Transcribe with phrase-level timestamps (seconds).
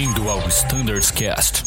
[0.00, 1.62] Bem-vindo ao Standards Cast.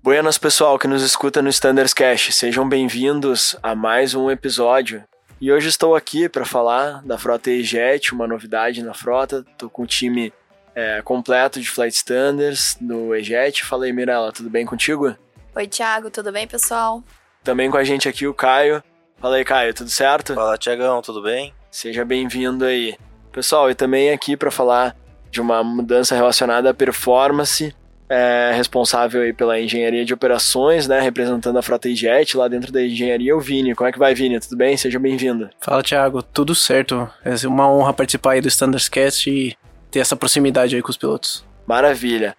[0.00, 5.02] Buenas pessoal que nos escuta no Standards Cast, sejam bem-vindos a mais um episódio.
[5.40, 9.44] E hoje estou aqui para falar da frota E-Jet, uma novidade na frota.
[9.50, 10.32] Estou com o time
[10.72, 13.64] é, completo de Flight Standards do E-Jet.
[13.64, 15.12] Fala aí, Mirella, tudo bem contigo?
[15.56, 17.02] Oi, Thiago, tudo bem, pessoal?
[17.42, 18.80] Também com a gente aqui o Caio.
[19.24, 20.34] Fala aí, Caio, tudo certo?
[20.34, 21.54] Fala, Tiagão, tudo bem?
[21.70, 22.94] Seja bem-vindo aí.
[23.32, 24.94] Pessoal, e também aqui para falar
[25.30, 27.74] de uma mudança relacionada à performance,
[28.06, 32.82] é, responsável aí pela engenharia de operações, né, representando a frota jet lá dentro da
[32.82, 33.74] engenharia, o Vini.
[33.74, 34.38] Como é que vai, Vini?
[34.38, 34.76] Tudo bem?
[34.76, 35.48] Seja bem-vindo.
[35.58, 36.22] Fala, Thiago.
[36.22, 37.08] Tudo certo.
[37.24, 39.56] É uma honra participar aí do Standards Cast e
[39.90, 41.42] ter essa proximidade aí com os pilotos.
[41.66, 42.36] Maravilha.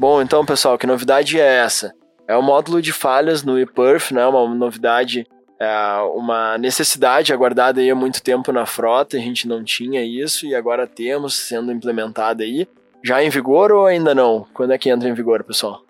[0.00, 1.94] Bom, então, pessoal, que novidade é essa?
[2.26, 4.26] É o módulo de falhas no ePerf, né?
[4.26, 5.26] Uma novidade,
[5.58, 10.46] é uma necessidade aguardada aí há muito tempo na frota, a gente não tinha isso
[10.46, 12.66] e agora temos sendo implementada aí.
[13.04, 14.46] Já em vigor ou ainda não?
[14.54, 15.84] Quando é que entra em vigor, pessoal?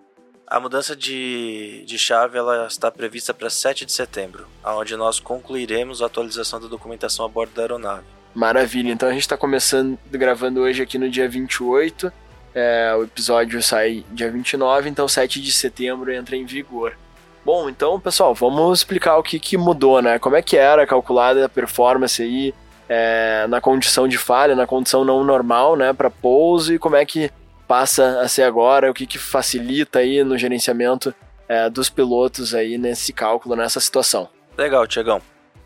[0.45, 6.01] A mudança de, de chave ela está prevista para 7 de setembro, onde nós concluiremos
[6.01, 8.03] a atualização da documentação a bordo da aeronave.
[8.35, 12.11] Maravilha, então a gente está começando, gravando hoje aqui no dia 28
[12.53, 16.97] é, o episódio sai dia 29, então 7 de setembro entra em vigor.
[17.43, 20.19] Bom, então, pessoal, vamos explicar o que, que mudou, né?
[20.19, 22.53] Como é que era calculada a performance aí
[22.87, 27.05] é, na condição de falha, na condição não normal, né, para pouso e como é
[27.05, 27.31] que
[27.65, 31.15] passa a ser agora, o que, que facilita aí no gerenciamento
[31.47, 34.27] é, dos pilotos aí nesse cálculo, nessa situação.
[34.57, 35.21] Legal, Tiagão.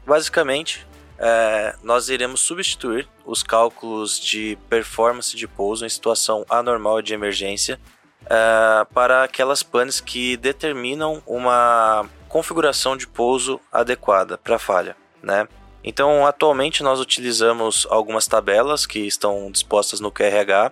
[0.05, 0.85] Basicamente,
[1.17, 7.79] é, nós iremos substituir os cálculos de performance de pouso em situação anormal de emergência
[8.25, 15.47] é, para aquelas panes que determinam uma configuração de pouso adequada para falha, né?
[15.87, 20.71] Então, atualmente nós utilizamos algumas tabelas que estão dispostas no QRH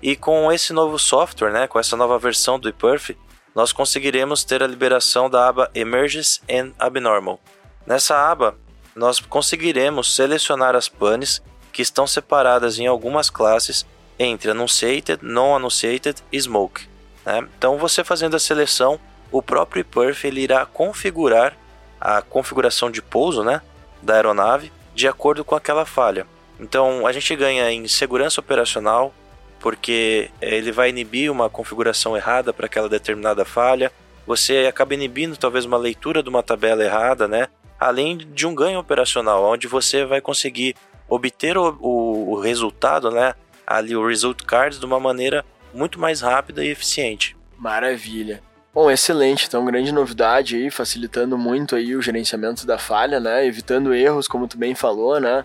[0.00, 3.16] e com esse novo software, né, com essa nova versão do ePerf,
[3.54, 7.38] nós conseguiremos ter a liberação da aba Emerges and Abnormal.
[7.86, 8.56] Nessa aba,
[8.94, 13.84] nós conseguiremos selecionar as panes que estão separadas em algumas classes
[14.18, 16.86] entre Annunciated, Non-Annunciated e Smoke.
[17.26, 17.46] Né?
[17.58, 19.00] Então, você fazendo a seleção,
[19.32, 21.56] o próprio ePerf ele irá configurar
[22.00, 23.60] a configuração de pouso né,
[24.00, 26.26] da aeronave de acordo com aquela falha.
[26.60, 29.12] Então, a gente ganha em segurança operacional,
[29.58, 33.90] porque ele vai inibir uma configuração errada para aquela determinada falha.
[34.26, 37.48] Você acaba inibindo talvez uma leitura de uma tabela errada, né?
[37.84, 40.74] Além de um ganho operacional, onde você vai conseguir
[41.06, 43.34] obter o, o, o resultado, né,
[43.66, 47.36] ali o result cards de uma maneira muito mais rápida e eficiente.
[47.58, 48.42] Maravilha.
[48.72, 49.46] Bom, excelente.
[49.46, 53.46] Então, grande novidade aí, facilitando muito aí o gerenciamento da falha, né?
[53.46, 55.44] Evitando erros, como tu bem falou, né?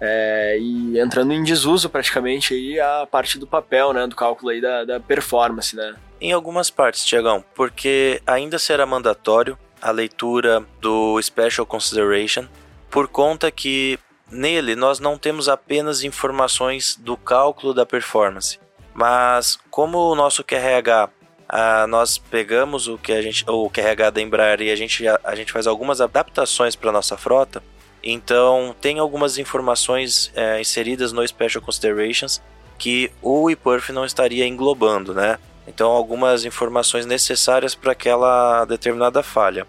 [0.00, 4.06] É, e entrando em desuso praticamente aí a parte do papel, né?
[4.06, 5.96] Do cálculo aí da, da performance, né?
[6.20, 12.46] Em algumas partes, Tiagão, porque ainda será mandatório a leitura do Special Consideration,
[12.90, 13.98] por conta que
[14.30, 18.58] nele nós não temos apenas informações do cálculo da performance,
[18.94, 21.10] mas como o nosso QRH
[21.48, 25.34] ah, nós pegamos o que a gente o QRH da Embraer e a gente a
[25.34, 27.62] gente faz algumas adaptações para nossa frota,
[28.02, 32.42] então tem algumas informações é, inseridas no Special Considerations
[32.78, 35.38] que o ePerf não estaria englobando, né?
[35.68, 39.64] Então, algumas informações necessárias para aquela determinada falha.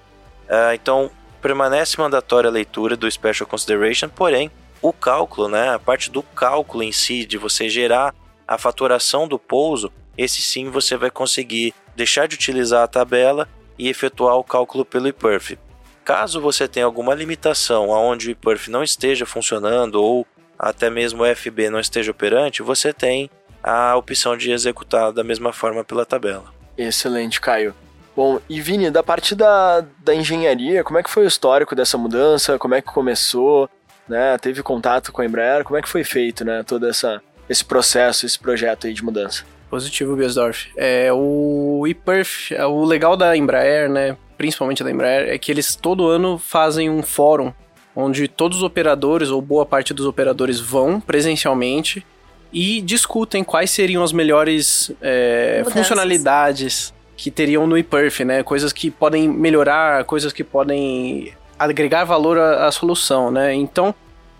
[0.45, 1.11] Uh, então,
[1.41, 4.49] permanece mandatória a leitura do Special Consideration, porém,
[4.81, 8.15] o cálculo, né, a parte do cálculo em si, de você gerar
[8.47, 13.89] a faturação do pouso, esse sim você vai conseguir deixar de utilizar a tabela e
[13.89, 15.59] efetuar o cálculo pelo ePerf.
[16.03, 20.25] Caso você tenha alguma limitação aonde o ePerf não esteja funcionando ou
[20.57, 23.29] até mesmo o FB não esteja operante, você tem
[23.63, 26.45] a opção de executar da mesma forma pela tabela.
[26.77, 27.73] Excelente, Caio.
[28.15, 31.97] Bom, e Vini, da parte da, da engenharia, como é que foi o histórico dessa
[31.97, 32.57] mudança?
[32.57, 33.69] Como é que começou?
[34.07, 34.37] Né?
[34.37, 35.63] Teve contato com a Embraer?
[35.63, 36.63] Como é que foi feito, né?
[36.63, 39.45] Todo essa, esse processo, esse projeto aí de mudança?
[39.69, 40.71] Positivo, Biesdorf.
[40.75, 45.75] É, o ePerf, é, o legal da Embraer, né, principalmente da Embraer, é que eles
[45.75, 47.53] todo ano fazem um fórum
[47.95, 52.05] onde todos os operadores, ou boa parte dos operadores, vão presencialmente
[52.51, 58.43] e discutem quais seriam as melhores é, funcionalidades que teriam no ePerf, né?
[58.43, 63.53] Coisas que podem melhorar, coisas que podem agregar valor à, à solução, né?
[63.53, 63.93] Então,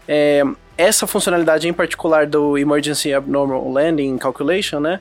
[0.07, 0.43] é,
[0.77, 4.99] essa funcionalidade em particular do Emergency Abnormal Landing Calculation, né?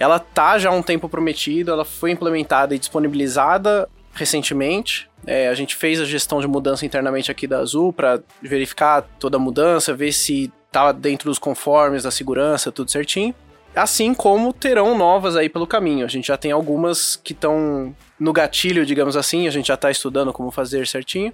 [0.00, 5.08] ela tá já há um tempo prometido, ela foi implementada e disponibilizada recentemente.
[5.26, 9.36] É, a gente fez a gestão de mudança internamente aqui da Azul para verificar toda
[9.36, 13.34] a mudança, ver se tá dentro dos conformes da segurança, tudo certinho.
[13.74, 16.04] Assim como terão novas aí pelo caminho.
[16.04, 19.90] A gente já tem algumas que estão no gatilho, digamos assim, a gente já está
[19.90, 21.32] estudando como fazer certinho.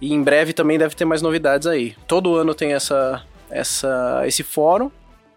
[0.00, 1.94] E em breve também deve ter mais novidades aí.
[2.06, 4.90] Todo ano tem essa, essa, esse fórum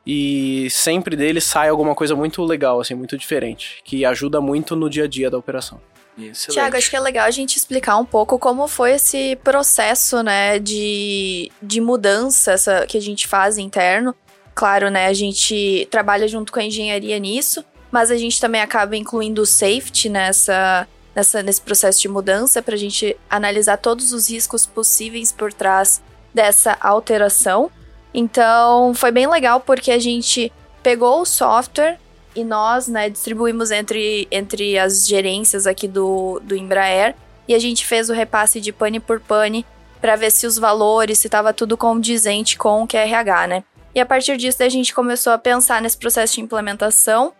[0.05, 4.89] e sempre dele sai alguma coisa muito legal, assim, muito diferente, que ajuda muito no
[4.89, 5.79] dia a dia da operação.
[6.27, 6.51] Excelente.
[6.51, 10.59] Tiago, acho que é legal a gente explicar um pouco como foi esse processo, né,
[10.59, 14.15] de, de mudança essa, que a gente faz interno.
[14.53, 18.95] Claro, né, a gente trabalha junto com a engenharia nisso, mas a gente também acaba
[18.95, 24.29] incluindo o safety nessa, nessa, nesse processo de mudança para a gente analisar todos os
[24.29, 26.01] riscos possíveis por trás
[26.33, 27.71] dessa alteração.
[28.13, 30.51] Então, foi bem legal porque a gente
[30.81, 31.99] pegou o software
[32.35, 37.15] e nós, né, distribuímos entre, entre as gerências aqui do, do Embraer
[37.47, 39.65] e a gente fez o repasse de pane por pane
[39.99, 43.63] para ver se os valores, se estava tudo condizente com o QRH, né?
[43.93, 47.33] E a partir disso a gente começou a pensar nesse processo de implementação,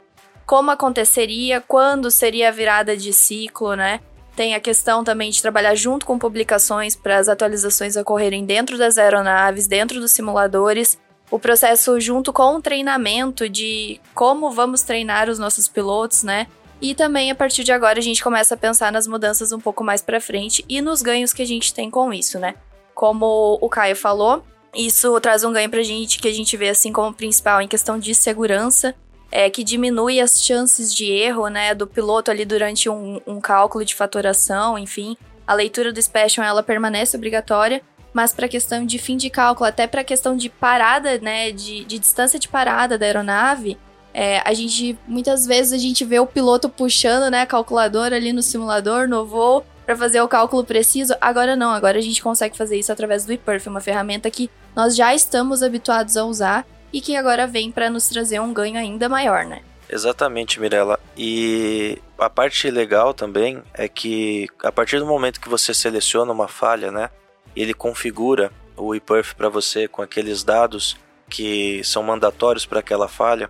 [0.45, 3.99] como aconteceria, quando seria a virada de ciclo, né?
[4.35, 8.97] Tem a questão também de trabalhar junto com publicações para as atualizações ocorrerem dentro das
[8.97, 10.97] aeronaves, dentro dos simuladores
[11.31, 16.47] o processo junto com o treinamento de como vamos treinar os nossos pilotos, né?
[16.81, 19.83] E também a partir de agora a gente começa a pensar nas mudanças um pouco
[19.83, 22.55] mais para frente e nos ganhos que a gente tem com isso, né?
[22.95, 24.43] Como o Caio falou,
[24.73, 27.99] isso traz um ganho pra gente que a gente vê assim como principal em questão
[27.99, 28.95] de segurança,
[29.31, 33.85] é que diminui as chances de erro, né, do piloto ali durante um, um cálculo
[33.85, 35.15] de fatoração, enfim.
[35.45, 37.81] A leitura do Special ela permanece obrigatória,
[38.13, 41.99] mas para questão de fim de cálculo, até para questão de parada, né, de, de
[41.99, 43.77] distância de parada da aeronave,
[44.13, 48.33] é, a gente muitas vezes a gente vê o piloto puxando, né, a calculadora ali
[48.33, 51.15] no simulador, no voo, para fazer o cálculo preciso.
[51.19, 54.95] Agora não, agora a gente consegue fazer isso através do ePerf, uma ferramenta que nós
[54.95, 59.07] já estamos habituados a usar e que agora vem para nos trazer um ganho ainda
[59.09, 59.61] maior, né?
[59.89, 60.99] Exatamente, Mirella.
[61.17, 66.47] E a parte legal também é que a partir do momento que você seleciona uma
[66.47, 67.09] falha, né,
[67.55, 70.97] ele configura o ePerf para você com aqueles dados
[71.29, 73.49] que são mandatórios para aquela falha.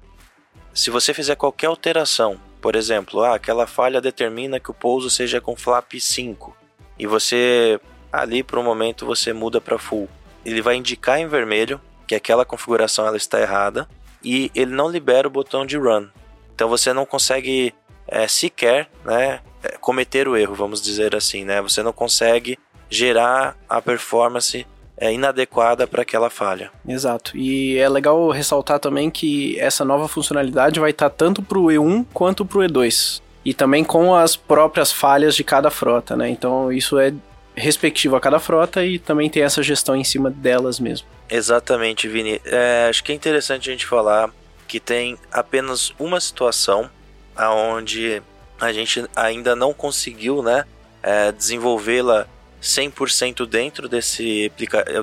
[0.74, 5.40] Se você fizer qualquer alteração, por exemplo, ah, aquela falha determina que o pouso seja
[5.40, 6.56] com flap 5
[6.98, 7.80] e você
[8.12, 10.10] ali por um momento você muda para full,
[10.46, 13.88] ele vai indicar em vermelho que aquela configuração ela está errada
[14.24, 16.08] e ele não libera o botão de run.
[16.54, 17.74] Então você não consegue
[18.08, 21.62] é, sequer né, eh, cometer o erro, vamos dizer assim, né?
[21.62, 22.58] Você não consegue
[22.90, 24.66] gerar a performance
[24.98, 26.72] é inadequada para aquela falha.
[26.88, 27.38] Exato.
[27.38, 31.68] E é legal ressaltar também que essa nova funcionalidade vai estar tá tanto para o
[31.68, 33.22] E1 quanto para o E2.
[33.46, 36.30] E também com as próprias falhas de cada frota, né?
[36.30, 37.14] Então isso é
[37.56, 41.08] respectivo a cada frota e também tem essa gestão em cima delas mesmo.
[41.30, 42.42] Exatamente, Vini.
[42.46, 44.30] É, acho que é interessante a gente falar
[44.68, 46.90] que tem apenas uma situação
[47.36, 48.22] aonde
[48.60, 50.66] a gente ainda não conseguiu, né,
[51.02, 52.28] é, desenvolvê-la
[52.62, 54.52] 100% dentro desse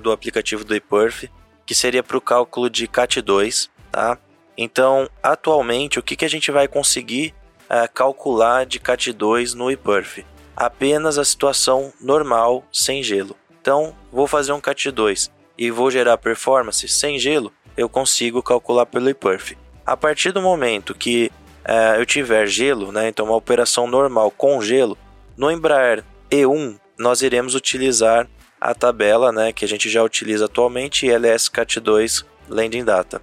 [0.03, 1.31] do aplicativo do ePerf,
[1.65, 4.19] que seria para o cálculo de CAT2, tá?
[4.57, 7.35] Então, atualmente, o que, que a gente vai conseguir
[7.69, 10.25] é, calcular de CAT2 no ePerf?
[10.57, 13.37] Apenas a situação normal, sem gelo.
[13.61, 19.11] Então, vou fazer um CAT2 e vou gerar performance sem gelo, eu consigo calcular pelo
[19.11, 19.57] ePerf.
[19.85, 21.31] A partir do momento que
[21.65, 24.97] é, eu tiver gelo, né, então uma operação normal com gelo,
[25.37, 28.29] no Embraer E1 nós iremos utilizar
[28.61, 33.21] a tabela né, que a gente já utiliza atualmente, LSCAT2 Landing Data.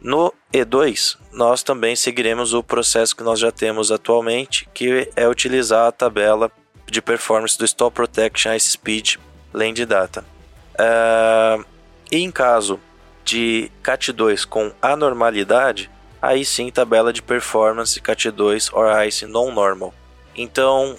[0.00, 5.88] No E2, nós também seguiremos o processo que nós já temos atualmente, que é utilizar
[5.88, 6.50] a tabela
[6.86, 9.16] de performance do Stall Protection Ice Speed
[9.52, 10.24] Landing Data.
[10.74, 11.64] Uh,
[12.10, 12.78] e em caso
[13.24, 19.92] de CAT2 com anormalidade, aí sim tabela de performance CAT2 or ICE non-normal.
[20.36, 20.96] Então,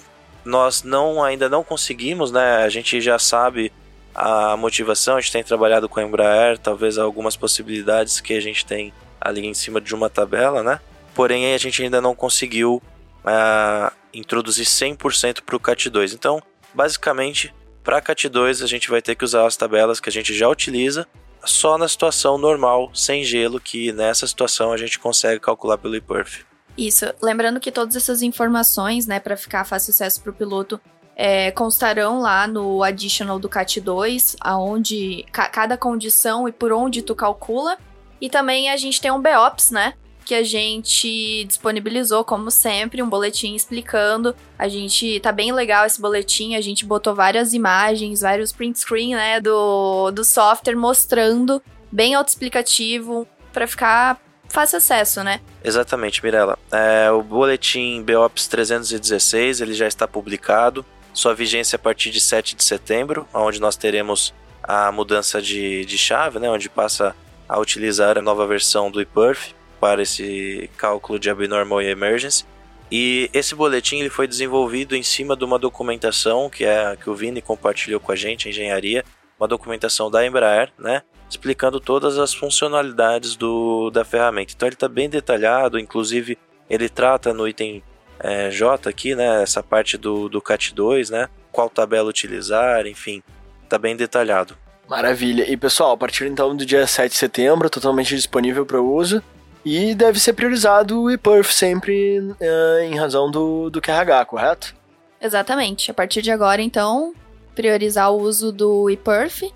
[0.48, 2.64] nós não ainda não conseguimos, né?
[2.64, 3.70] A gente já sabe
[4.14, 8.64] a motivação, a gente tem trabalhado com a Embraer, talvez algumas possibilidades que a gente
[8.64, 10.80] tem ali em cima de uma tabela, né?
[11.14, 12.82] Porém, a gente ainda não conseguiu
[13.24, 16.14] uh, introduzir 100% para o CAT2.
[16.14, 20.32] Então, basicamente, para CAT2 a gente vai ter que usar as tabelas que a gente
[20.32, 21.06] já utiliza
[21.44, 26.47] só na situação normal, sem gelo, que nessa situação a gente consegue calcular pelo ePerf.
[26.78, 27.04] Isso.
[27.20, 30.80] Lembrando que todas essas informações, né, para ficar fácil acesso para o piloto,
[31.16, 37.02] é, constarão lá no additional do CAT 2, aonde ca cada condição e por onde
[37.02, 37.76] tu calcula.
[38.20, 39.94] E também a gente tem um BOPS, né?
[40.24, 44.36] que a gente disponibilizou, como sempre, um boletim explicando.
[44.58, 49.14] A gente tá bem legal esse boletim, a gente botou várias imagens, vários print screen,
[49.14, 55.40] né, do, do software mostrando, bem autoexplicativo, para ficar fácil acesso, né?
[55.62, 56.58] Exatamente, Mirella.
[56.70, 60.84] É, o boletim BOPS 316, ele já está publicado.
[61.12, 65.96] Sua vigência a partir de 7 de setembro, onde nós teremos a mudança de, de
[65.96, 67.16] chave, né, onde passa
[67.48, 72.44] a utilizar a nova versão do ePerf para esse cálculo de abnormal e emergency.
[72.90, 77.14] E esse boletim ele foi desenvolvido em cima de uma documentação que é que o
[77.14, 79.04] Vini compartilhou com a gente, a engenharia,
[79.38, 84.52] uma documentação da Embraer, né, explicando todas as funcionalidades do, da ferramenta.
[84.54, 87.82] Então ele está bem detalhado, inclusive ele trata no item
[88.18, 93.22] é, J aqui, né, essa parte do, do CAT2, né, qual tabela utilizar, enfim,
[93.64, 94.56] está bem detalhado.
[94.88, 95.50] Maravilha.
[95.50, 99.22] E pessoal, a partir então do dia 7 de setembro, totalmente disponível para uso.
[99.64, 104.74] E deve ser priorizado o ePerf sempre uh, em razão do, do QRH, correto?
[105.20, 105.90] Exatamente.
[105.90, 107.12] A partir de agora, então,
[107.54, 109.52] priorizar o uso do ePerf.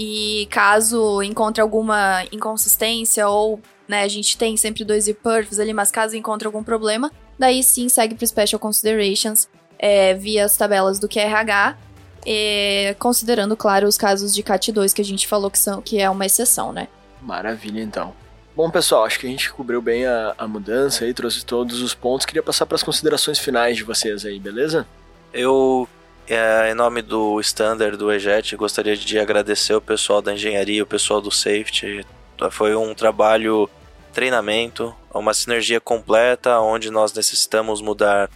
[0.00, 5.90] E caso encontre alguma inconsistência ou né, a gente tem sempre dois ePerfs ali, mas
[5.90, 11.08] caso encontre algum problema, daí sim segue para Special Considerations é, via as tabelas do
[11.08, 11.76] QRH
[12.24, 16.08] é, considerando, claro, os casos de CAT2 que a gente falou que, são, que é
[16.08, 16.86] uma exceção, né?
[17.20, 18.14] Maravilha, então.
[18.54, 21.94] Bom, pessoal, acho que a gente cobriu bem a, a mudança aí, trouxe todos os
[21.94, 22.26] pontos.
[22.26, 24.86] Queria passar para as considerações finais de vocês aí, beleza?
[25.32, 25.88] Eu,
[26.28, 30.86] é, em nome do Standard, do EJET, gostaria de agradecer o pessoal da engenharia, o
[30.86, 32.04] pessoal do safety.
[32.50, 33.68] Foi um trabalho,
[34.12, 38.30] treinamento, uma sinergia completa, onde nós necessitamos mudar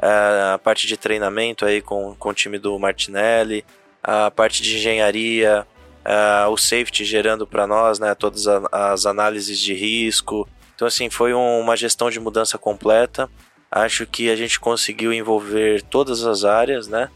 [0.00, 3.64] é, a parte de treinamento aí com, com o time do Martinelli,
[4.02, 5.66] a parte de engenharia,
[6.08, 10.48] uh, o safety gerando para nós, né, todas as análises de risco.
[10.74, 13.28] Então assim, foi um, uma gestão de mudança completa.
[13.70, 17.10] Acho que a gente conseguiu envolver todas as áreas, né?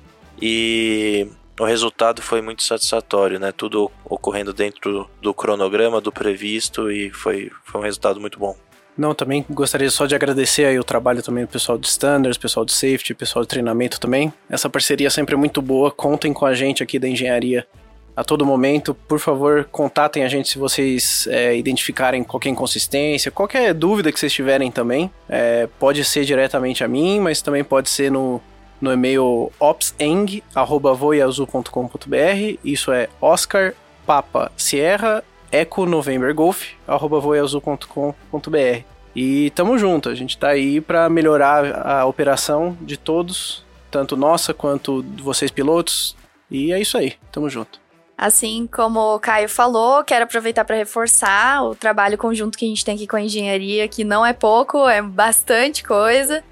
[0.45, 1.29] E
[1.61, 3.53] o resultado foi muito satisfatório, né?
[3.53, 8.57] Tudo ocorrendo dentro do cronograma, do previsto e foi, foi um resultado muito bom.
[8.99, 12.67] Não, também gostaria só de agradecer aí o trabalho também do pessoal de standards, pessoal
[12.67, 14.33] de safety, pessoal de treinamento também.
[14.51, 15.93] Essa parceria é sempre é muito boa.
[15.93, 17.67] Contem com a gente aqui da engenharia
[18.17, 18.93] a todo momento.
[18.93, 24.33] Por favor, contatem a gente se vocês é, identificarem qualquer inconsistência, qualquer dúvida que vocês
[24.33, 25.11] tiverem também.
[25.29, 28.43] É, pode ser diretamente a mim, mas também pode ser no,
[28.83, 32.59] no e-mail opseng.voiazul.com.br.
[32.63, 33.73] Isso é Oscar
[34.05, 38.83] Papa Sierra Eco November Golf, arroba voiazul.com.br.
[39.15, 44.55] E tamo junto, a gente tá aí para melhorar a operação de todos, tanto nossa
[44.55, 46.17] quanto vocês pilotos.
[46.51, 47.83] E é isso aí, tamo junto.
[48.17, 52.85] Assim como o Caio falou, quero aproveitar para reforçar o trabalho conjunto que a gente
[52.85, 56.43] tem aqui com a engenharia, que não é pouco, é bastante coisa.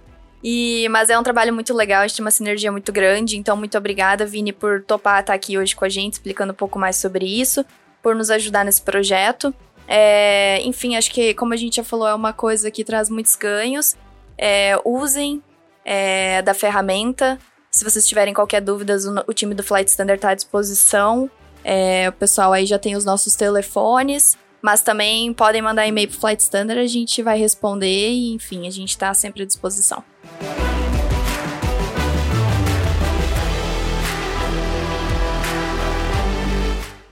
[0.42, 3.56] E, mas é um trabalho muito legal, a gente tem uma sinergia muito grande, então
[3.56, 6.96] muito obrigada, Vini, por topar estar aqui hoje com a gente, explicando um pouco mais
[6.96, 7.64] sobre isso
[8.02, 9.54] por nos ajudar nesse projeto.
[9.86, 13.36] É, enfim, acho que, como a gente já falou, é uma coisa que traz muitos
[13.36, 13.96] ganhos.
[14.38, 15.42] É, usem
[15.84, 17.38] é, da ferramenta.
[17.70, 21.30] Se vocês tiverem qualquer dúvida, o, o time do Flight Standard está à disposição.
[21.62, 24.38] É, o pessoal aí já tem os nossos telefones.
[24.62, 28.70] Mas também podem mandar e-mail pro Flight Standard, a gente vai responder e, enfim, a
[28.70, 30.04] gente está sempre à disposição.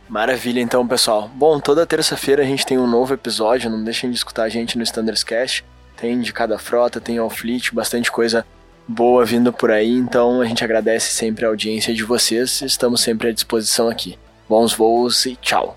[0.08, 1.30] Maravilha, então, pessoal.
[1.34, 4.76] Bom, toda terça-feira a gente tem um novo episódio, não deixem de escutar a gente
[4.76, 5.64] no Standards Cast.
[5.96, 8.44] Tem de cada frota, tem ao Fleet, bastante coisa
[8.88, 13.28] boa vindo por aí, então a gente agradece sempre a audiência de vocês, estamos sempre
[13.28, 14.18] à disposição aqui.
[14.48, 15.76] Bons voos e tchau!